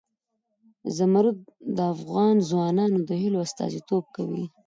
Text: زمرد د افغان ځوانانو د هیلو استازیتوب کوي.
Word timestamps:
زمرد 0.97 1.37
د 1.75 1.77
افغان 1.93 2.35
ځوانانو 2.49 2.97
د 3.09 3.09
هیلو 3.21 3.37
استازیتوب 3.45 4.03
کوي. 4.15 4.45